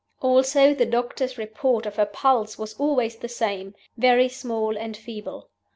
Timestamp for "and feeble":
4.75-5.51